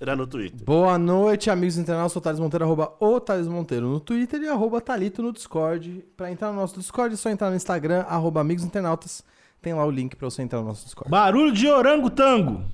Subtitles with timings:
[0.00, 0.64] Cotoseira no Twitter.
[0.64, 2.12] Boa noite, amigos internautas.
[2.12, 6.04] Sou o Thales Monteiro, arroba o Thales Monteiro no Twitter e arroba Thalito no Discord.
[6.16, 9.22] Pra entrar no nosso Discord é só entrar no Instagram, arroba amigos internautas.
[9.60, 11.10] Tem lá o link pra você entrar no nosso Discord.
[11.10, 12.64] Barulho de orangotango.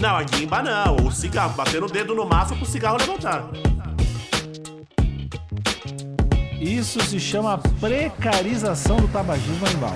[0.00, 1.06] Não, a guimba não.
[1.06, 3.50] O cigarro, batendo o dedo no maço pro cigarro levantar.
[6.58, 9.94] Isso se chama precarização do tabagismo animal.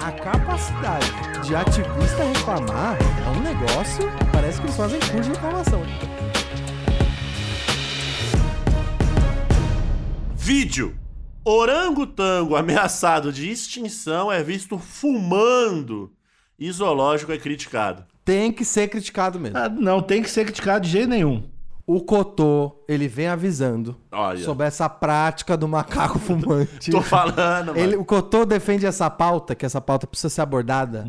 [0.00, 4.10] A capacidade de ativista reclamar é um negócio.
[4.32, 5.82] Parece que eles fazem curso de reclamação.
[10.34, 10.96] Vídeo.
[11.44, 16.10] Orangotango ameaçado de extinção é visto fumando.
[16.58, 18.06] E zoológico é criticado.
[18.24, 19.58] Tem que ser criticado mesmo.
[19.58, 21.50] Ah, não tem que ser criticado de jeito nenhum.
[21.86, 24.42] O Cotô, ele vem avisando Olha.
[24.42, 26.90] sobre essa prática do macaco fumante.
[26.90, 27.78] Tô falando, mano.
[27.78, 31.04] Ele, o Cotô defende essa pauta, que essa pauta precisa ser abordada.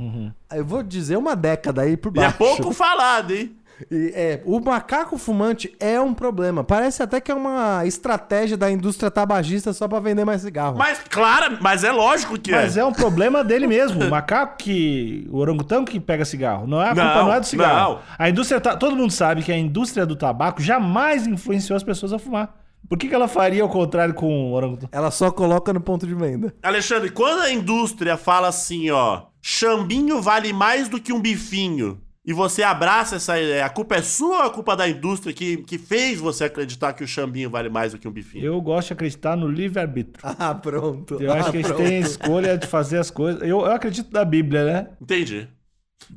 [0.54, 2.38] Eu vou dizer uma década aí por E é baixo.
[2.38, 3.56] pouco falado, hein?
[3.92, 6.64] E, é, o macaco fumante é um problema.
[6.64, 10.78] Parece até que é uma estratégia da indústria tabagista só pra vender mais cigarro.
[10.78, 12.80] Mas, claro, mas é lógico que Mas é.
[12.82, 14.04] é um problema dele mesmo.
[14.04, 15.28] O macaco que.
[15.30, 16.66] O orangotango que pega cigarro.
[16.68, 17.94] Não é a Não, culpa, não é do cigarro.
[17.96, 18.00] não.
[18.18, 18.60] A indústria.
[18.62, 22.56] Todo mundo sabe que a indústria do tabaco jamais influenciou as pessoas a fumar.
[22.88, 24.90] Por que, que ela faria ao contrário com o orangotango?
[24.92, 26.54] Ela só coloca no ponto de venda.
[26.62, 32.34] Alexandre, quando a indústria fala assim, ó, chambinho vale mais do que um bifinho, e
[32.34, 35.78] você abraça essa ideia, a culpa é sua ou a culpa da indústria que, que
[35.78, 38.44] fez você acreditar que o chambinho vale mais do que um bifinho?
[38.44, 40.26] Eu gosto de acreditar no livre-arbítrio.
[40.38, 41.22] Ah, pronto.
[41.22, 41.84] Eu acho ah, que a gente pronto.
[41.84, 43.42] tem a escolha de fazer as coisas.
[43.42, 44.90] Eu, eu acredito na Bíblia, né?
[45.00, 45.48] Entendi.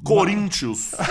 [0.03, 0.93] Corinthians.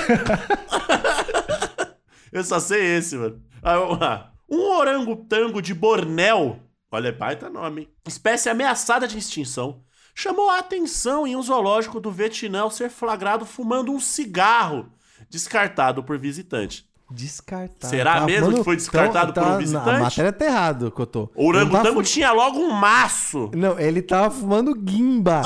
[2.32, 3.42] Eu só sei esse, mano.
[3.64, 4.34] Ah, vamos lá.
[4.50, 6.60] Um orangotango de Bornéu,
[6.92, 7.90] olha, baita nome, hein?
[8.08, 9.82] espécie ameaçada de extinção,
[10.20, 14.88] chamou a atenção em um zoológico do Vietnã ao ser flagrado fumando um cigarro
[15.30, 16.86] descartado por visitante.
[17.12, 17.88] Descartado.
[17.90, 20.02] Será mesmo que foi descartado por um A visitante?
[20.02, 21.30] matéria tá errado, Cotô.
[21.36, 23.52] O orangotango tá tinha logo um maço.
[23.56, 25.44] não, ele tava fumando guimba.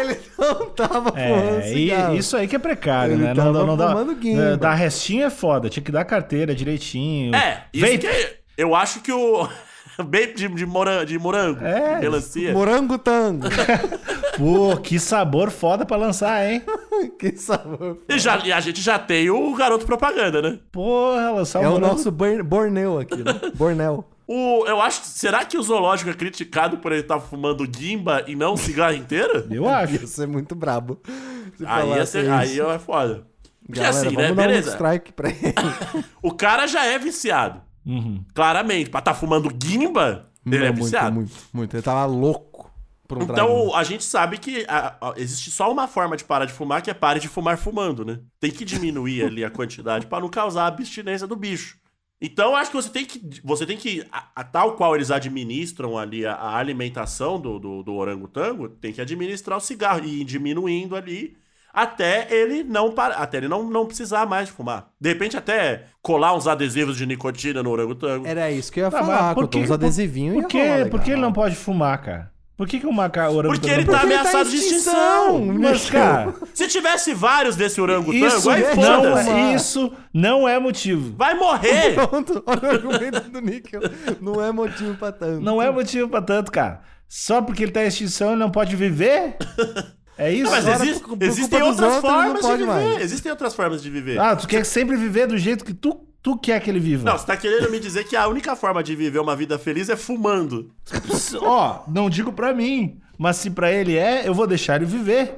[0.00, 2.14] ele não tava fumando É, cigarro.
[2.14, 3.34] isso aí que é precário, Ele né?
[3.34, 3.88] tava Não, não, não dá.
[3.90, 4.42] fumando guimba.
[4.42, 5.68] é, Dar restinho é foda.
[5.68, 7.34] Tinha que dar carteira direitinho.
[7.34, 7.98] É, isso Vape.
[7.98, 9.48] que eu acho que o
[10.04, 12.00] vape de, de, morango, de morango, É.
[12.00, 12.52] melancia.
[12.52, 13.46] Morangotango.
[14.38, 16.62] Pô, que sabor foda pra lançar, hein?
[17.18, 17.98] que sabor.
[18.08, 20.58] E, já- e a gente já tem o garoto propaganda, né?
[20.70, 23.32] Porra, lançar É o morango- nosso Bor- Borneu aqui, né?
[23.54, 24.04] Bornel.
[24.26, 25.00] O, eu acho.
[25.04, 29.46] Será que o zoológico é criticado por ele estar fumando guimba e não cigarro inteiro?
[29.50, 29.94] Eu acho.
[29.94, 31.00] Ia ser muito brabo.
[31.56, 33.26] se Aí, ia ser, aí é foda.
[33.66, 34.22] Porque Galera, assim, né?
[34.22, 34.70] vamos dar um Beleza.
[34.70, 35.54] strike pra ele.
[36.22, 37.60] O cara já é viciado.
[37.88, 38.22] Uhum.
[38.34, 38.90] Claramente.
[38.90, 41.14] Pra estar fumando guimba, ele é muito, viciado.
[41.14, 41.74] muito, muito.
[41.74, 42.70] Ele tava louco
[43.08, 46.44] por um Então, a gente sabe que a- a- existe só uma forma de parar
[46.44, 48.20] de fumar, que é pare de fumar fumando, né?
[48.38, 51.78] Tem que diminuir ali a quantidade pra não causar a abstinência do bicho.
[52.20, 55.10] Então, eu acho que você tem que, você tem que a, a tal qual eles
[55.10, 60.20] administram ali a, a alimentação do, do, do orangotango, tem que administrar o cigarro e
[60.20, 61.36] ir diminuindo ali
[61.82, 64.88] até ele não para, até ele não, não precisar mais de fumar.
[65.00, 68.26] De repente, até colar uns adesivos de nicotina no orangotango.
[68.26, 70.48] Era isso que eu ia Tá, falar, mas por com que- uns adesivinhos Por, ia
[70.48, 70.90] que, rolar legal.
[70.90, 72.30] por que ele não pode fumar, cara?
[72.56, 74.56] Por que, que o macaco orangotango Porque ele tá pode- ele tá ameaçado em de
[74.56, 75.58] extinção, extinção.
[75.60, 78.74] Mas, cara, Se tivesse vários desse orangotango, isso aí não,
[79.04, 79.30] foda-se.
[79.30, 81.14] é, isso não é motivo.
[81.16, 81.94] Vai morrer!
[82.08, 83.80] Pronto, o argumento do Níquel.
[84.20, 85.40] Não é motivo pra tanto.
[85.40, 86.80] Não é motivo pra tanto, cara.
[87.08, 89.36] Só porque ele tá em extinção ele não pode viver?
[90.18, 90.50] É isso?
[90.50, 92.66] Mas Agora, existe- por- por existem outras outros, não formas de viver.
[92.66, 93.02] mais.
[93.02, 94.18] Existem outras formas de viver.
[94.18, 97.04] Ah, tu quer sempre viver do jeito que tu, tu quer que ele viva.
[97.04, 99.88] Não, você tá querendo me dizer que a única forma de viver uma vida feliz
[99.88, 100.72] é fumando.
[101.40, 105.34] Ó, não digo pra mim, mas se pra ele é, eu vou deixar ele viver.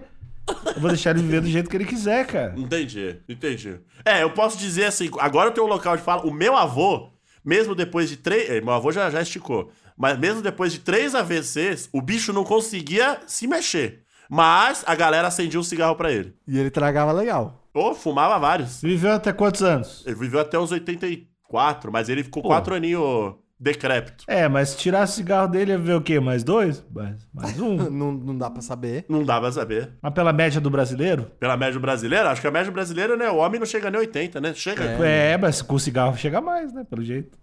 [0.74, 2.54] Eu vou deixar ele viver do jeito que ele quiser, cara.
[2.56, 3.76] Entendi, entendi.
[4.04, 6.26] É, eu posso dizer assim, agora eu tenho um local de fala.
[6.26, 7.10] O meu avô,
[7.44, 8.50] mesmo depois de três.
[8.50, 9.70] eh, Meu avô já, já esticou.
[9.96, 14.00] Mas mesmo depois de três AVCs, o bicho não conseguia se mexer.
[14.30, 16.32] Mas a galera acendia um cigarro pra ele.
[16.46, 17.66] E ele tragava legal.
[17.72, 18.80] Pô, fumava vários.
[18.80, 20.04] Viveu até quantos anos?
[20.06, 22.48] Ele viveu até os 84, mas ele ficou Pô.
[22.48, 24.24] quatro aninhos decrépito.
[24.26, 26.18] É, mas tirar o cigarro dele ia ver o quê?
[26.18, 26.84] Mais dois?
[26.90, 27.76] Mais, mais um?
[27.90, 29.04] Não, não dá pra saber.
[29.08, 29.90] Não dá pra saber.
[30.00, 31.24] mas pela média do brasileiro?
[31.38, 33.28] Pela média brasileira, acho que a média brasileira, né?
[33.28, 34.54] O homem não chega nem 80, né?
[34.54, 34.84] Chega.
[34.84, 36.84] É, mas com o cigarro chega mais, né?
[36.88, 37.36] Pelo jeito.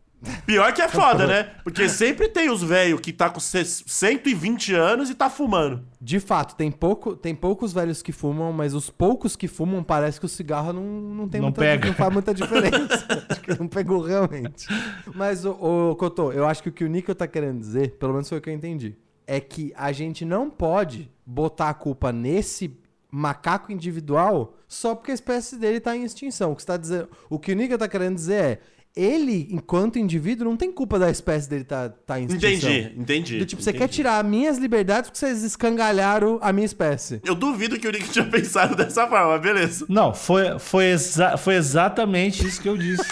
[0.46, 1.52] Pior que é foda, né?
[1.64, 5.84] Porque sempre tem os velhos que tá com 120 anos e tá fumando.
[6.02, 10.20] De fato, tem, pouco, tem poucos velhos que fumam, mas os poucos que fumam parece
[10.20, 11.88] que o cigarro não, não tem Não muita, pega.
[11.88, 13.06] não faz muita diferença.
[13.30, 14.68] acho que não pegou realmente.
[15.14, 18.14] Mas, ô, ô Cotô, eu acho que o que o Nico tá querendo dizer, pelo
[18.14, 22.12] menos foi o que eu entendi, é que a gente não pode botar a culpa
[22.12, 22.80] nesse
[23.10, 26.52] macaco individual só porque a espécie dele tá em extinção.
[26.52, 28.60] O que, você tá dizendo, o, que o Nico tá querendo dizer é,
[28.98, 32.70] ele, enquanto indivíduo, não tem culpa da espécie dele tá, tá em extinção.
[32.72, 33.38] Entendi, entendi.
[33.40, 33.86] Do tipo, você entendi.
[33.86, 37.22] quer tirar minhas liberdades porque vocês escangalharam a minha espécie.
[37.24, 39.86] Eu duvido que o Nick tinha pensado dessa forma, beleza.
[39.88, 43.06] Não, foi, foi, exa- foi exatamente isso que eu disse.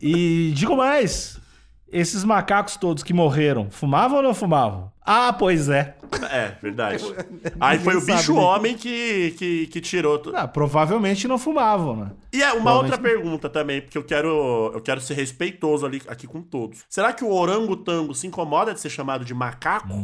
[0.00, 1.38] E digo mais:
[1.92, 4.90] esses macacos todos que morreram, fumavam ou não fumavam?
[5.12, 5.96] Ah, pois é.
[6.30, 7.02] É, verdade.
[7.58, 8.40] Aí foi o bicho né?
[8.40, 10.20] homem que, que, que tirou.
[10.20, 12.12] tu- Ah, provavelmente não fumavam, né?
[12.32, 16.28] E é uma outra pergunta também, porque eu quero, eu quero ser respeitoso ali, aqui
[16.28, 16.84] com todos.
[16.88, 19.94] Será que o orangotango se incomoda de ser chamado de macaco?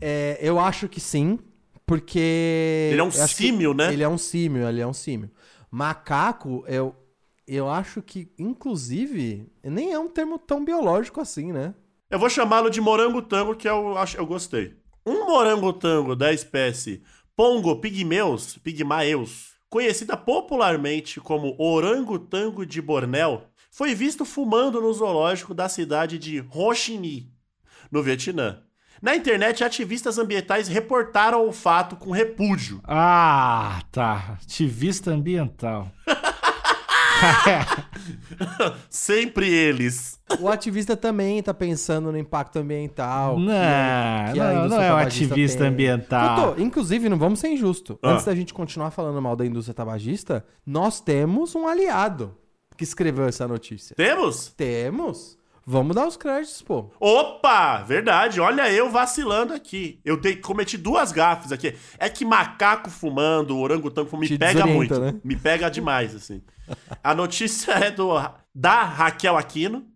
[0.00, 1.38] É, eu acho que sim,
[1.86, 2.88] porque.
[2.90, 3.92] Ele é um símio, né?
[3.92, 5.30] Ele é um símio, ele é um símio.
[5.70, 6.92] Macaco, eu,
[7.46, 11.72] eu acho que, inclusive, nem é um termo tão biológico assim, né?
[12.10, 14.74] Eu vou chamá-lo de morangotango, que eu, acho, eu gostei.
[15.06, 17.02] Um morangotango da espécie
[17.36, 25.68] Pongo pygmeus, pigmaeus, conhecida popularmente como orangotango de Bornéu, foi visto fumando no zoológico da
[25.68, 27.32] cidade de Ho Chi Minh,
[27.90, 28.60] no Vietnã.
[29.00, 32.82] Na internet, ativistas ambientais reportaram o fato com repúdio.
[32.84, 34.36] Ah, tá.
[34.42, 35.90] Ativista ambiental.
[38.88, 40.18] Sempre eles.
[40.40, 43.36] O ativista também tá pensando no impacto ambiental.
[43.36, 45.68] que Não, que a não, não é um tabagista ativista tem.
[45.68, 46.36] ambiental.
[46.36, 47.98] Doutor, inclusive, não vamos ser injusto.
[48.02, 48.12] Ah.
[48.12, 52.36] Antes da gente continuar falando mal da indústria tabagista, nós temos um aliado
[52.76, 53.94] que escreveu essa notícia.
[53.94, 54.54] Temos?
[54.56, 55.39] Temos?
[55.70, 56.90] Vamos dar os créditos, pô.
[56.98, 58.40] Opa, verdade.
[58.40, 60.00] Olha eu vacilando aqui.
[60.04, 61.76] Eu dei, cometi duas gafes aqui.
[61.96, 64.98] É que macaco fumando, orangotango fumando, me Te pega muito.
[64.98, 65.14] né?
[65.22, 66.42] Me pega demais, assim.
[67.04, 68.10] A notícia é do
[68.52, 69.86] da Raquel Aquino,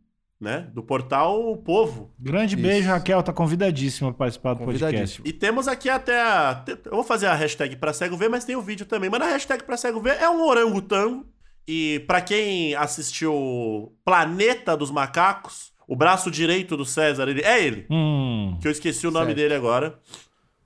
[0.41, 0.69] né?
[0.73, 2.13] Do portal O Povo.
[2.21, 2.63] Grande Isso.
[2.63, 3.21] beijo, Raquel.
[3.25, 5.21] Tá convidadíssima para participar do podcast.
[5.25, 6.65] E temos aqui até a...
[6.85, 9.11] Eu vou fazer a hashtag pra cego ver, mas tem o vídeo também.
[9.11, 11.27] Mas a hashtag pra cego ver é um orangotango.
[11.67, 17.87] E pra quem assistiu Planeta dos Macacos, o braço direito do César, ele, é ele.
[17.91, 18.59] Hum.
[18.61, 19.37] que eu esqueci o nome Certo.
[19.37, 19.99] dele agora.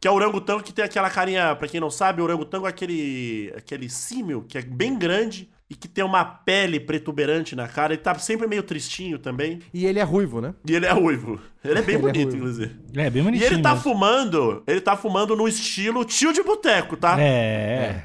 [0.00, 2.70] Que é o orangotango que tem aquela carinha, pra quem não sabe, o orangotango é
[2.70, 7.92] aquele, aquele símio que é bem grande e que tem uma pele protuberante na cara.
[7.94, 9.58] Ele tá sempre meio tristinho também.
[9.74, 10.54] E ele é ruivo, né?
[10.68, 11.40] E ele é ruivo.
[11.64, 12.36] Ele é bem Ele é bonito, ruivo.
[12.36, 12.76] inclusive.
[12.96, 13.52] É, bem E bonitinho.
[13.52, 13.82] ele tá mesmo.
[13.82, 17.20] fumando, ele tá fumando no estilo tio de boteco, tá?
[17.20, 18.04] É.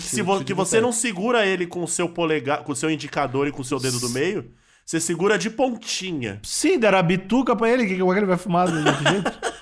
[0.00, 2.76] Que, se Tio- vo- que você não segura ele com o seu polegar, com o
[2.76, 4.50] seu indicador e com o seu dedo do meio,
[4.84, 6.40] você segura de pontinha.
[6.42, 9.32] Se der a bituca pra ele, que, como é que ele vai fumar do jeito?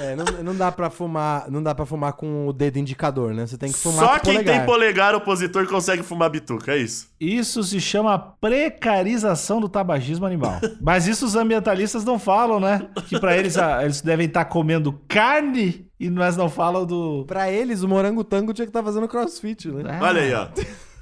[0.00, 3.46] É, não, não dá pra fumar, não dá para fumar com o dedo indicador, né?
[3.46, 4.56] Você tem que fumar Só com o quem polegar.
[4.56, 7.08] tem polegar opositor consegue fumar bituca, é isso.
[7.20, 10.60] Isso se chama precarização do tabagismo animal.
[10.80, 12.88] Mas isso os ambientalistas não falam, né?
[13.08, 17.24] Que pra eles ah, eles devem estar comendo carne e nós não falam do.
[17.26, 19.98] Pra eles, o morangotango tinha que estar fazendo crossfit, né?
[20.00, 20.48] Ah, Olha aí, ó.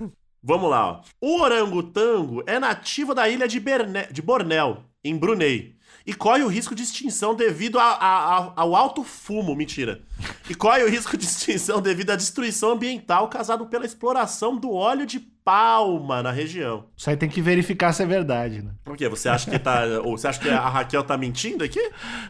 [0.43, 1.00] Vamos lá, ó.
[1.20, 4.07] O orangotango é nativo da ilha de, Berne...
[4.11, 5.74] de Bornéu, em Brunei.
[6.06, 10.02] E corre o risco de extinção devido a- a- a- ao alto fumo, mentira.
[10.50, 15.06] E corre o risco de extinção devido à destruição ambiental causada pela exploração do óleo
[15.06, 16.87] de palma na região.
[16.96, 18.70] Isso aí tem que verificar se é verdade, né?
[18.84, 19.08] Por quê?
[19.08, 19.82] Você acha que tá.
[20.04, 21.80] Ou você acha que a Raquel tá mentindo aqui?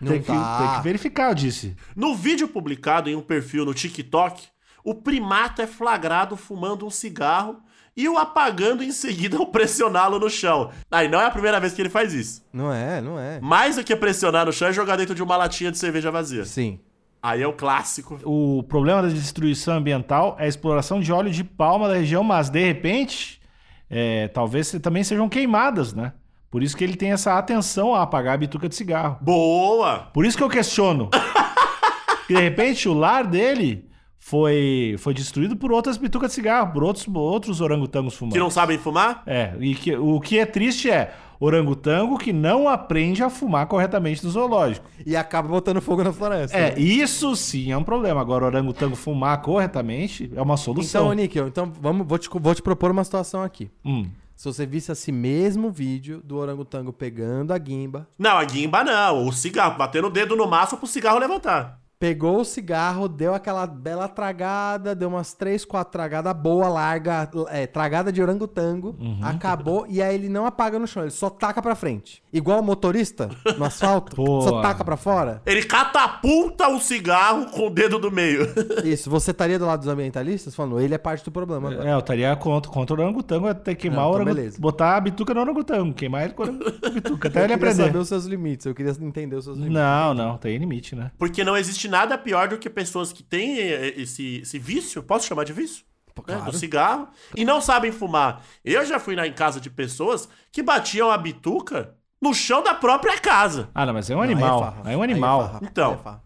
[0.00, 0.58] Não tem, que, tá.
[0.68, 1.76] tem que verificar, eu disse.
[1.96, 4.42] No vídeo publicado em um perfil no TikTok,
[4.84, 7.60] o primata é flagrado fumando um cigarro
[7.96, 10.70] e o apagando em seguida ao pressioná-lo no chão.
[10.90, 12.44] Aí não é a primeira vez que ele faz isso.
[12.52, 13.40] Não é, não é.
[13.40, 16.44] Mais do que pressionar no chão é jogar dentro de uma latinha de cerveja vazia.
[16.44, 16.80] Sim.
[17.22, 18.18] Aí é o clássico.
[18.24, 22.50] O problema da destruição ambiental é a exploração de óleo de palma da região, mas
[22.50, 23.40] de repente,
[23.88, 26.12] é, talvez também sejam queimadas, né?
[26.50, 29.18] Por isso que ele tem essa atenção a apagar a bituca de cigarro.
[29.20, 30.10] Boa!
[30.12, 31.08] Por isso que eu questiono.
[32.28, 33.88] que de repente o lar dele
[34.26, 38.38] foi, foi destruído por outras bitucas de cigarro, por outros, outros orangotangos fumantes.
[38.38, 39.22] Que não sabem fumar?
[39.26, 44.24] É, e que, o que é triste é orangotango que não aprende a fumar corretamente
[44.24, 44.86] no zoológico.
[45.04, 46.56] E acaba botando fogo na floresta.
[46.56, 46.80] É, né?
[46.80, 48.18] isso sim é um problema.
[48.18, 51.12] Agora, o orangotango fumar corretamente é uma Então, solução.
[51.12, 53.70] Níquel, então vamos, vou, te, vou te propor uma situação aqui.
[53.84, 54.06] Hum.
[54.34, 59.28] Se você visse esse mesmo vídeo do orangotango pegando a guimba, Não, a guimba não.
[59.28, 61.83] O cigarro, batendo o dedo no maço pro cigarro levantar.
[61.98, 67.66] Pegou o cigarro, deu aquela bela tragada, deu umas três, quatro tragadas boa, larga, é,
[67.66, 71.74] tragada de orangotango, acabou, e aí ele não apaga no chão, ele só taca pra
[71.74, 72.22] frente.
[72.32, 75.40] Igual o motorista no asfalto, só taca pra fora.
[75.46, 78.46] Ele catapulta o cigarro com o dedo do meio.
[78.84, 81.88] Isso, você estaria do lado dos ambientalistas falando, ele é parte do problema agora.
[81.88, 84.36] É, eu estaria contra, contra o orangotango até queimar Não, o então orangotango.
[84.40, 84.60] beleza.
[84.60, 86.46] Botar a bituca no orangotango, queimar ele com a
[86.90, 87.86] bituca, até Eu ele queria aprender.
[87.86, 89.74] saber os seus limites, eu queria entender os seus limites.
[89.80, 91.10] Não, não, tem limite, né?
[91.18, 95.26] Porque não existe nada pior do que pessoas que têm eh, esse, esse vício, posso
[95.26, 95.84] chamar de vício?
[96.16, 96.52] Né, claro.
[96.52, 98.42] Do cigarro, e não sabem fumar.
[98.64, 102.72] Eu já fui na, em casa de pessoas que batiam a bituca no chão da
[102.72, 103.68] própria casa.
[103.74, 104.60] Ah, não, mas é um Não, aí animal.
[104.60, 104.92] farra.
[104.92, 105.40] É um Aí animal.
[105.48, 105.60] farra.
[105.62, 106.00] Então.
[106.04, 106.16] Aí é.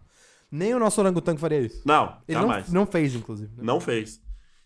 [0.51, 1.81] Nem o nosso orangotango faria isso.
[1.85, 2.71] Não, Ele não, jamais.
[2.71, 3.51] não fez, inclusive.
[3.57, 4.21] Não fez.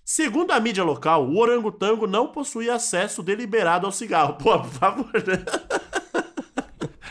[0.05, 4.33] Segundo a mídia local, o orangotango não possuía acesso deliberado ao cigarro.
[4.35, 5.43] Pô, por favor, né?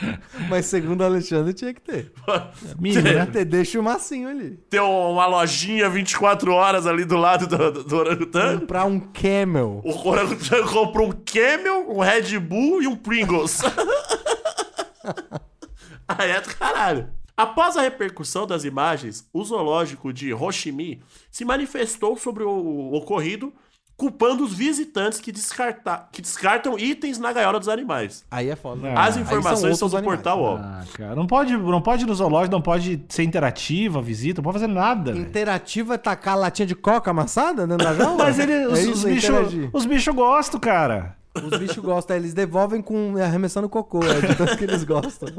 [0.49, 2.11] Mas segundo o Alexandre, tinha que ter.
[2.79, 3.25] Mínimo, né?
[3.25, 4.57] Ter, deixa o massinho ali.
[4.69, 8.61] Tem uma lojinha 24 horas ali do lado do, do, do orangotango.
[8.61, 9.81] Comprar um camel.
[9.83, 13.61] O orangotango comprou um Camel, um Red Bull e um Pringles.
[16.07, 17.09] Aí é do caralho.
[17.35, 23.51] Após a repercussão das imagens, o zoológico de Hoshimi se manifestou sobre o ocorrido,
[23.95, 28.25] culpando os visitantes que, descarta, que descartam itens na gaiola dos animais.
[28.29, 28.89] Aí é foda.
[28.95, 30.17] Ah, As informações são outros do animais.
[30.21, 30.57] portal UOL.
[30.57, 34.43] Ah, cara, não pode, não pode ir no zoológico, não pode ser interativa, visita, não
[34.43, 35.11] pode fazer nada.
[35.11, 38.17] Interativa é tacar latinha de coca amassada dentro da jaula?
[38.25, 41.15] Mas ele, É os, é bichos os bichos gostam, cara.
[41.35, 45.29] Os bichos gostam, eles devolvem com arremessando cocô, é de tanto que eles gostam.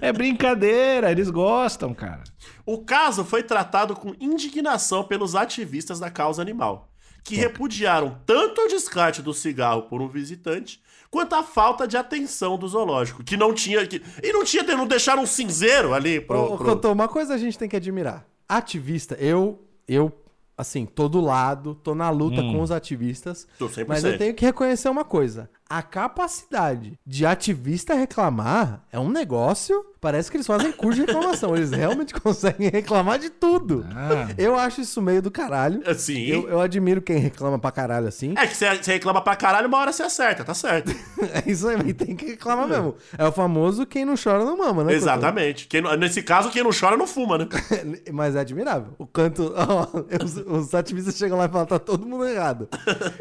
[0.00, 2.24] É brincadeira, eles gostam, cara.
[2.66, 6.88] O caso foi tratado com indignação pelos ativistas da causa animal,
[7.24, 12.58] que repudiaram tanto o descarte do cigarro por um visitante, quanto a falta de atenção
[12.58, 13.86] do zoológico, que não tinha.
[13.86, 16.38] Que, e não tinha, não deixaram um cinzeiro ali pro.
[16.38, 18.26] Ô, ô, pro- Cotô, uma coisa a gente tem que admirar.
[18.46, 20.12] Ativista, eu, eu,
[20.56, 23.48] assim, tô do lado, tô na luta com os ativistas.
[23.58, 23.84] Tô 100%.
[23.88, 25.48] Mas eu tenho que reconhecer uma coisa.
[25.74, 29.84] A capacidade de ativista reclamar é um negócio.
[30.00, 31.56] Parece que eles fazem curso de reclamação.
[31.56, 33.84] Eles realmente conseguem reclamar de tudo.
[33.90, 34.28] Ah.
[34.38, 35.82] Eu acho isso meio do caralho.
[35.84, 36.26] Assim.
[36.26, 38.34] Eu, eu admiro quem reclama pra caralho assim.
[38.36, 40.94] É que você reclama pra caralho, uma hora você acerta, tá certo.
[41.34, 42.94] É isso aí, tem que reclamar mesmo.
[43.16, 44.92] É o famoso quem não chora não mama, né?
[44.92, 45.66] Exatamente.
[45.66, 47.48] Quem nesse caso, quem não chora não fuma, né?
[48.12, 48.92] Mas é admirável.
[48.98, 49.52] O canto.
[49.56, 49.88] ó,
[50.22, 52.68] os, os ativistas chegam lá e falam: tá todo mundo errado.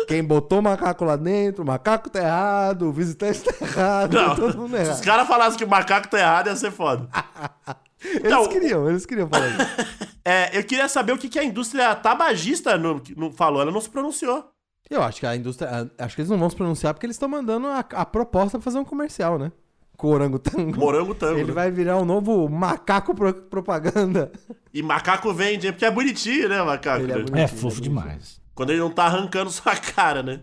[0.07, 2.42] Quem botou o macaco lá dentro, o macaco tá errado,
[2.81, 4.35] o visitante tá errado, Não.
[4.35, 5.03] todo mundo Se os errado.
[5.03, 7.07] caras falassem que o macaco tá errado, ia ser foda.
[8.03, 9.57] Eles Então, queriam, eles queriam falar isso.
[10.25, 13.61] É, eu queria saber o que, que a indústria tabagista não, não falou.
[13.61, 14.49] Ela não se pronunciou.
[14.89, 15.91] Eu acho que a indústria.
[15.97, 18.63] Acho que eles não vão se pronunciar porque eles estão mandando a, a proposta pra
[18.63, 19.51] fazer um comercial, né?
[19.97, 20.77] Com orangotango.
[20.79, 21.39] Morango tango.
[21.39, 21.53] Ele né?
[21.53, 24.31] vai virar um novo macaco pro- propaganda.
[24.73, 27.03] E macaco vende, porque é bonitinho, né, macaco?
[27.03, 27.35] Ele é bonito.
[27.35, 27.83] É Mentira, fofo mentira.
[27.89, 28.41] demais.
[28.55, 30.41] Quando ele não tá arrancando sua cara, né?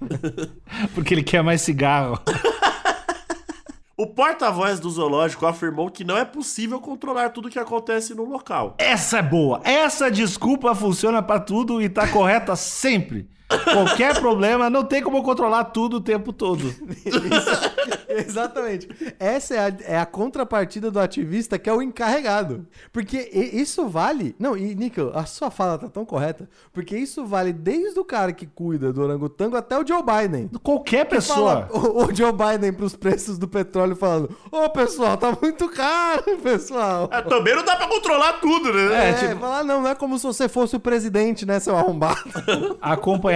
[0.94, 2.20] Porque ele quer mais cigarro.
[4.00, 8.76] O porta-voz do zoológico afirmou que não é possível controlar tudo que acontece no local.
[8.78, 9.60] Essa é boa.
[9.64, 13.28] Essa desculpa funciona pra tudo e tá correta sempre.
[13.48, 16.66] Qualquer problema, não tem como controlar tudo o tempo todo.
[17.06, 18.88] Isso- exatamente.
[19.18, 22.66] Essa é a, é a contrapartida do ativista que é o encarregado.
[22.92, 24.34] Porque isso vale.
[24.38, 26.48] Não, e Nico, a sua fala tá tão correta.
[26.72, 30.50] Porque isso vale desde o cara que cuida do orangotango até o Joe Biden.
[30.62, 31.68] Qualquer pessoa.
[31.72, 37.08] O, o Joe Biden pros preços do petróleo falando: Ô pessoal, tá muito caro, pessoal.
[37.12, 39.10] É, também não dá pra controlar tudo, né?
[39.10, 42.18] É, tipo- falar, não, não é como se você fosse o presidente, né, seu arrombado.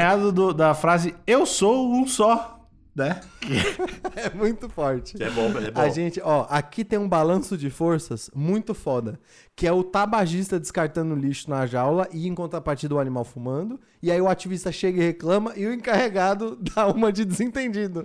[0.02, 2.58] Acompanhado do- da frase Eu sou um só.
[2.94, 3.20] Né?
[4.14, 5.20] É muito forte.
[5.22, 5.80] É bom, é bom.
[5.80, 9.18] A gente, ó, aqui tem um balanço de forças muito foda,
[9.56, 14.10] que é o tabagista descartando lixo na jaula e em contrapartida o animal fumando, e
[14.12, 18.04] aí o ativista chega e reclama e o encarregado dá uma de desentendido.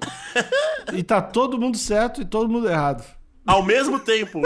[0.93, 3.03] E tá todo mundo certo e todo mundo errado.
[3.45, 4.41] Ao mesmo tempo.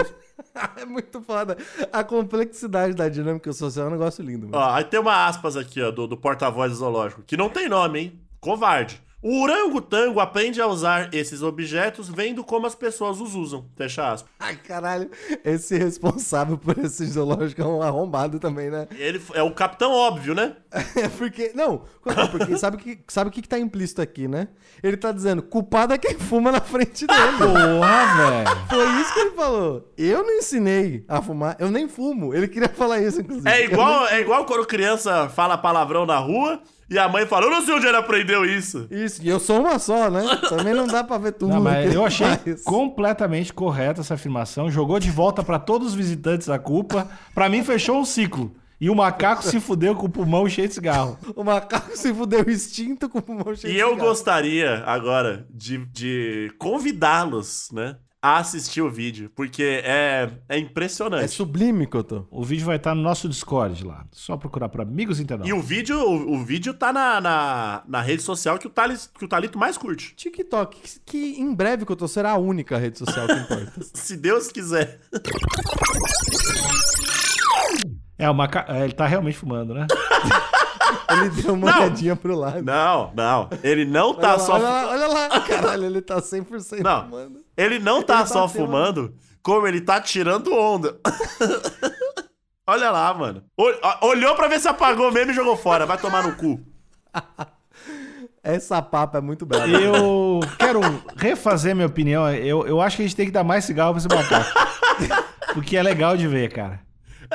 [0.76, 1.56] é muito foda.
[1.92, 4.62] A complexidade da dinâmica social é um negócio lindo, mano.
[4.62, 8.00] Ó, aí tem uma aspas aqui, ó, do, do porta-voz zoológico, que não tem nome,
[8.00, 8.20] hein?
[8.40, 9.00] Covarde.
[9.22, 13.66] O orangotango aprende a usar esses objetos vendo como as pessoas os usam.
[13.76, 14.28] Fecha aspas.
[14.40, 15.08] Ai, caralho,
[15.44, 18.88] esse responsável por esse zoológico é um arrombado também, né?
[18.98, 20.56] Ele é o capitão óbvio, né?
[20.96, 21.52] É porque.
[21.54, 21.82] Não,
[22.30, 24.48] porque sabe o que, sabe o que que tá implícito aqui, né?
[24.82, 27.38] Ele tá dizendo, culpado é quem fuma na frente dele.
[27.38, 28.66] Porra, velho.
[28.68, 29.92] Foi isso que ele falou.
[29.96, 32.34] Eu não ensinei a fumar, eu nem fumo.
[32.34, 33.48] Ele queria falar isso, inclusive.
[33.48, 36.60] É igual, é igual quando criança fala palavrão na rua
[36.92, 38.86] E a mãe fala, eu não sei onde ele aprendeu isso.
[38.90, 40.22] Isso, e eu sou uma só, né?
[40.48, 41.54] Também não dá pra ver tudo.
[41.54, 42.62] Não, mas ele eu achei faz.
[42.62, 44.70] completamente correta essa afirmação.
[44.70, 47.08] Jogou de volta pra todos os visitantes a culpa.
[47.34, 48.54] Pra mim, fechou um ciclo.
[48.80, 51.16] E o macaco se fudeu com o pulmão cheio de cigarro.
[51.36, 54.08] O macaco se fudeu extinto com o pulmão cheio E de eu cigarro.
[54.08, 57.96] gostaria agora de, de convidá-los, né?
[58.24, 61.28] A assistir o vídeo, porque é, é É impressionante.
[61.32, 62.24] sublime, Cotô.
[62.30, 64.06] O vídeo vai estar no nosso Discord lá.
[64.12, 65.50] Só procurar pra Amigos Internautas.
[65.50, 69.10] E o vídeo, o, o vídeo tá na, na, na rede social que o, Thales,
[69.18, 70.14] que o Thalito mais curte.
[70.14, 73.72] TikTok, que, que em breve, Cotô, será a única rede social que importa.
[73.92, 75.00] Se Deus quiser.
[78.16, 78.70] É, o macaco.
[78.72, 79.86] Ele tá realmente fumando, né?
[81.20, 81.78] Ele deu uma Não.
[81.78, 82.62] olhadinha pro lado.
[82.62, 83.50] Não, não.
[83.62, 84.52] Ele não Olha tá lá, só.
[84.54, 85.40] olha lá, olha lá.
[85.46, 87.04] Caralho, ele tá 100% Não.
[87.04, 87.40] fumando.
[87.56, 90.96] Ele não tá Ele só fumando, como ele tá tirando onda.
[92.64, 93.42] Olha lá, mano.
[94.02, 95.84] Olhou pra ver se apagou mesmo e jogou fora.
[95.84, 96.60] Vai tomar no cu.
[98.42, 99.66] Essa papa é muito brava.
[99.68, 100.80] Eu quero
[101.16, 102.28] refazer minha opinião.
[102.32, 104.50] Eu, eu acho que a gente tem que dar mais cigarro pra esse macaco.
[105.54, 106.80] Porque é legal de ver, cara.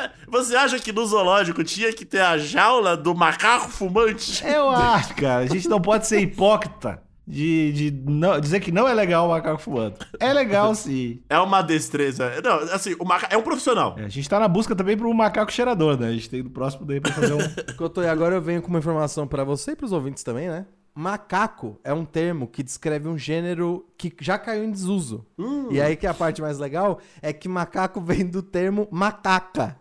[0.27, 4.43] Você acha que no zoológico tinha que ter a jaula do macaco fumante?
[4.45, 5.43] Eu acho, cara.
[5.43, 9.29] A gente não pode ser hipócrita de, de não- dizer que não é legal o
[9.31, 9.95] macaco fumando.
[10.19, 11.19] É legal, sim.
[11.29, 12.31] É uma destreza.
[12.43, 13.95] Não, assim, o macaco é um profissional.
[13.97, 16.07] É, a gente tá na busca também pro macaco cheirador, né?
[16.07, 17.75] A gente tem no próximo daí pra fazer um.
[17.75, 20.65] Cotô, e agora eu venho com uma informação pra você e pros ouvintes também, né?
[20.99, 25.23] Macaco é um termo que descreve um gênero que já caiu em desuso.
[25.69, 29.77] E aí que a parte mais legal é que macaco vem do termo macaca,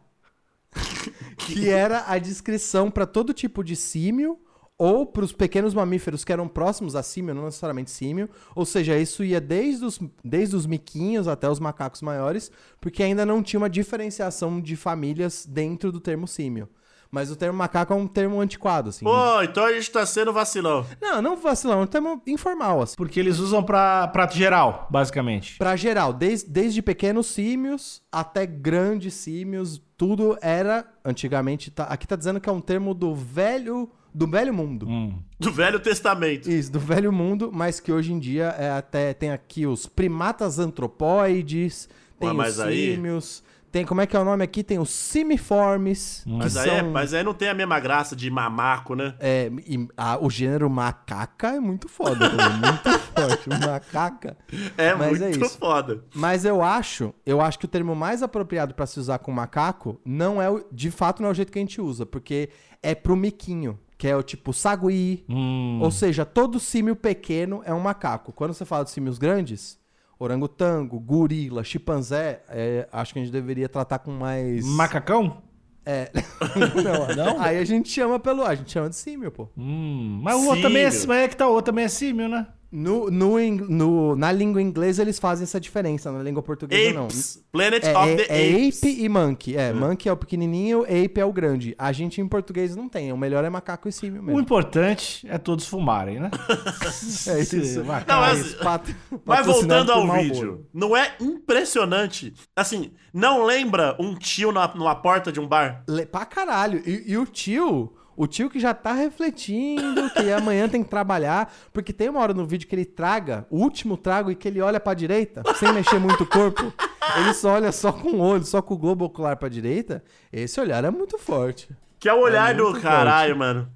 [1.46, 4.38] que era a descrição pra todo tipo de símio
[4.78, 8.28] ou para os pequenos mamíferos que eram próximos a símio, não necessariamente símio.
[8.54, 12.50] Ou seja, isso ia desde os, desde os miquinhos até os macacos maiores,
[12.80, 16.68] porque ainda não tinha uma diferenciação de famílias dentro do termo símio.
[17.10, 19.04] Mas o termo macaco é um termo antiquado, assim.
[19.04, 20.84] Pô, então a gente tá sendo vacilão.
[21.00, 22.96] Não, não vacilão, é um termo informal, assim.
[22.96, 25.56] Porque eles usam pra prato geral, basicamente.
[25.58, 32.16] Pra geral, desde, desde pequenos símios até grandes símios, tudo era, antigamente, tá- aqui tá
[32.16, 34.86] dizendo que é um termo do velho, do velho mundo.
[34.88, 35.18] Hum.
[35.38, 36.50] Do Velho Testamento.
[36.50, 40.58] Isso, do velho mundo, mas que hoje em dia é até tem aqui os primatas
[40.58, 41.88] antropóides,
[42.18, 43.42] tem Ué, os mas aí- símios,
[43.76, 44.64] tem como é que é o nome aqui?
[44.64, 48.16] Tem os simiformes, que Mas aí, é- são mas aí não tem a mesma graça
[48.16, 49.14] de mamaco, né?
[49.20, 54.36] é, e a- o gênero macaca é muito foda, também, muito forte, macaca.
[54.78, 55.58] É Mas é muito isso.
[55.58, 56.02] foda.
[56.14, 60.00] Mas eu acho, eu acho que o termo mais apropriado pra se usar com macaco
[60.04, 62.48] não é, o, de fato, não é o jeito que a gente usa, porque
[62.82, 65.80] é pro miquinho, que é o tipo sagui, Hum.
[65.82, 68.32] ou seja, todo símio pequeno é um macaco.
[68.32, 69.78] Quando você fala de símios grandes,
[70.18, 74.64] orangotango, gorila, chimpanzé, é, acho que a gente deveria tratar com mais.
[74.64, 75.42] Macacão?
[75.84, 76.10] É.
[77.14, 77.40] não, Não?
[77.40, 78.42] Aí a gente chama pelo.
[78.42, 79.48] A gente chama de símio, pô.
[79.56, 80.20] Hum.
[80.22, 82.46] Mas o outro também é, mas é que tá, o outro também é símio, né?
[82.70, 87.04] No, no, no- na língua inglesa eles fazem essa diferença, na língua portuguesa não.
[87.04, 87.42] Apes.
[87.52, 88.78] Planet É, of é- the é Apes.
[88.82, 89.56] ape e monkey.
[89.56, 91.74] É, monkey é o pequenininho, ape é o grande.
[91.78, 93.12] A gente em português não tem.
[93.12, 94.40] O melhor é macaco e símio O mesmo.
[94.40, 96.30] importante é todos fumarem, né?
[97.28, 97.84] É isso.
[97.84, 98.10] Macaco.
[98.12, 102.34] Não, mas- isso, pat- Mas voltando ao vídeo, não é impressionante?
[102.54, 105.84] Assim, não lembra um tio na, numa porta de um bar?
[105.88, 106.82] Le- Pra caralho.
[106.86, 111.52] E, e o tio, o tio que já tá refletindo que amanhã tem que trabalhar,
[111.72, 114.60] porque tem uma hora no vídeo que ele traga o último trago e que ele
[114.60, 116.72] olha pra direita, sem mexer muito o corpo.
[117.18, 120.02] Ele só olha só com o olho, só com o globo ocular pra direita.
[120.32, 121.68] Esse olhar é muito forte.
[121.98, 123.68] Que é o olhar É do caralho, mano.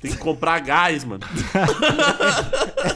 [0.00, 1.22] Tem que comprar gás, mano.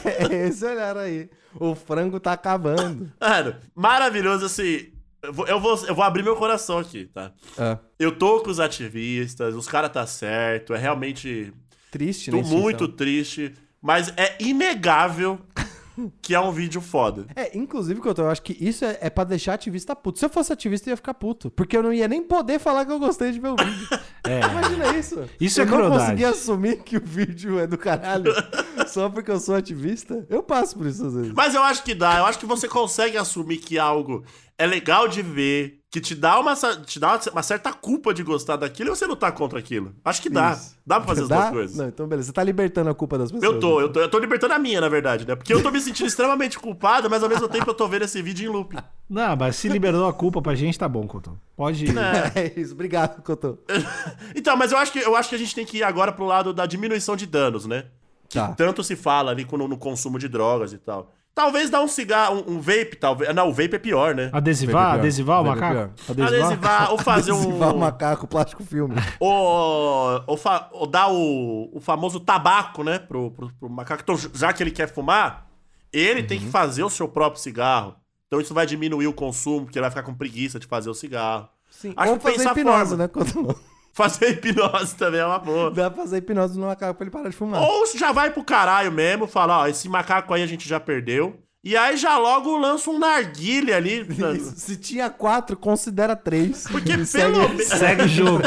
[0.05, 1.29] É esse olhar aí.
[1.59, 3.11] O frango tá acabando.
[3.19, 4.91] Mano, maravilhoso, assim.
[5.21, 7.31] Eu vou, eu vou, eu vou abrir meu coração aqui, tá?
[7.57, 11.53] Ah, Eu tô com os ativistas, os caras tá certo, é realmente.
[11.91, 12.43] triste, Tô né?
[12.43, 12.95] muito extinção.
[12.95, 15.39] triste, mas é inegável
[16.21, 17.25] que é um vídeo foda.
[17.35, 20.19] É, inclusive, Couto, eu acho que isso é, é pra deixar ativista puto.
[20.19, 21.51] Se eu fosse ativista, eu ia ficar puto.
[21.51, 23.87] Porque eu não ia nem poder falar que eu gostei de ver o vídeo.
[24.25, 24.41] É.
[24.41, 25.27] Imagina isso.
[25.39, 26.03] Isso eu é não crueldade.
[26.03, 28.31] consegui assumir que o vídeo é do caralho
[28.87, 30.23] só porque eu sou ativista.
[30.29, 31.31] Eu passo por isso às vezes.
[31.33, 34.23] Mas eu acho que dá, eu acho que você consegue assumir que algo
[34.59, 36.53] é legal de ver, que te dá uma,
[36.85, 39.95] te dá uma certa culpa de gostar daquilo e você lutar contra aquilo.
[40.05, 40.51] Acho que dá.
[40.51, 40.75] Isso.
[40.85, 41.37] Dá pra fazer as Dá?
[41.39, 41.77] duas coisas.
[41.77, 42.27] Não, então beleza.
[42.27, 43.53] Você tá libertando a culpa das pessoas.
[43.53, 45.35] Eu tô, eu tô, eu tô libertando a minha, na verdade, né?
[45.35, 48.21] Porque eu tô me sentindo extremamente culpado, mas ao mesmo tempo eu tô vendo esse
[48.21, 48.75] vídeo em loop.
[49.09, 51.39] Não, mas se liberou a culpa pra gente, tá bom, Couto.
[51.55, 51.85] Pode.
[52.35, 52.73] É isso.
[52.73, 53.57] Obrigado, Couto.
[54.35, 56.25] Então, mas eu acho que eu acho que a gente tem que ir agora pro
[56.25, 57.85] lado da diminuição de danos, né?
[58.27, 58.49] que Tá.
[58.49, 61.11] tanto se fala ali no, no consumo de drogas e tal.
[61.33, 63.33] Talvez dar um cigarro, um, um vape, talvez.
[63.33, 64.29] Não, o vape é pior, né?
[64.33, 64.99] Adesivar, Vape é pior.
[64.99, 65.73] adesivar o é macaco?
[65.73, 66.25] pior.
[66.27, 67.41] Adesivar, ou fazer um.
[67.41, 68.95] Adesivar o macaco, plástico filme.
[69.19, 72.99] Ou, ou, fa- ou dar o, o famoso tabaco, né?
[72.99, 74.01] Pro, pro, pro macaco.
[74.03, 75.47] Então, já que ele quer fumar,
[75.93, 76.51] ele tem que Uhum.
[76.51, 77.95] fazer o seu próprio cigarro.
[78.27, 80.93] Então isso vai diminuir o consumo, porque ele vai ficar com preguiça de fazer o
[80.93, 81.47] cigarro.
[81.69, 81.93] Sim.
[81.95, 82.97] Acho Ou que fazer hipnose, forma.
[82.97, 83.07] né?
[83.07, 83.55] Quando-
[83.99, 85.69] Fazer hipnose também é uma boa.
[85.71, 87.61] Dá pra fazer hipnose no macaco pra ele parar de fumar.
[87.61, 91.37] Ou já vai pro caralho mesmo, fala, ó, esse macaco aí a gente já perdeu.
[91.61, 94.07] E aí já logo lança um narguile ali.
[94.37, 94.53] Isso.
[94.57, 96.65] Se tinha quatro, considera três.
[96.71, 98.43] Porque E pelo me- Segue o jogo.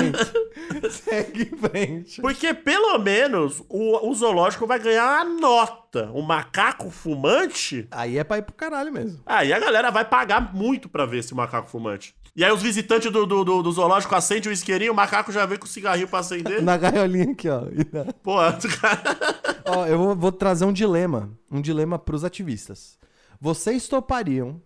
[0.90, 2.22] Segue em frente.
[2.22, 6.10] Porque pelo menos o, o zoológico vai ganhar a nota.
[6.14, 9.20] O macaco fumante, Aí é pra ir pro caralho mesmo.
[9.26, 12.14] aí a galera vai pagar muito pra ver esse macaco fumante.
[12.34, 15.44] E aí os visitantes do, do, do- do zoológico acendem o isqueirinho, o macaco já
[15.44, 16.62] vem com o cigarrinho pra acender.
[16.62, 17.64] Na gaiolinha aqui, ó.
[17.66, 18.36] E na- Pô,
[19.66, 21.30] Ó, eu vou, vou trazer um dilema.
[21.50, 22.98] Um dilema pros ativistas.
[23.40, 24.60] Vocês topariam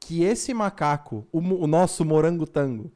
[0.00, 2.90] que esse macaco, o, o nosso morangotango,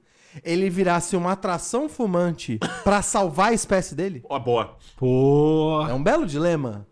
[0.44, 4.22] ele virasse uma atração fumante pra salvar a espécie dele?
[4.28, 4.76] ó, boa.
[4.96, 5.86] Pô.
[5.88, 6.86] É um belo dilema.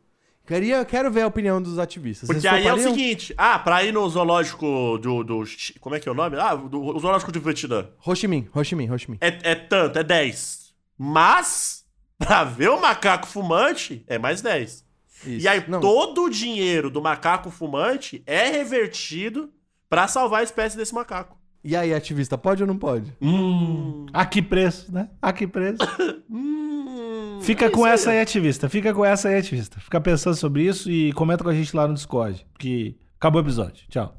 [0.46, 2.26] Queria, quero ver a opinião dos ativistas.
[2.26, 5.44] Porque Vocês aí é o seguinte, ah, pra ir no zoológico do, do...
[5.80, 6.37] Como é que é o nome?
[6.38, 7.88] Ah, do, o zoológico de Vietnã.
[8.04, 9.18] Ho Chi Minh, Ho Chi Minh, Ho Chi Minh.
[9.22, 10.74] É, é tanto, é 10.
[10.98, 11.87] Mas,
[12.18, 14.85] pra ver o macaco fumante, é mais 10.
[15.26, 15.44] Isso.
[15.44, 19.50] E aí, Não, todo o dinheiro do macaco fumante é revertido
[19.88, 21.38] pra salvar a espécie desse macaco.
[21.62, 23.16] E aí, ativista, pode ou não pode?
[23.22, 24.04] Hum.
[24.12, 25.09] A que preço, né?
[25.22, 25.78] A que preço.
[26.28, 26.53] Hum,
[27.44, 28.68] Fica é com essa aí, ativista.
[28.70, 29.78] Fica com essa aí, ativista.
[29.78, 32.44] Fica pensando sobre isso e comenta com a gente lá no Discord.
[32.59, 33.85] Que acabou o episódio.
[33.90, 34.14] Tchau.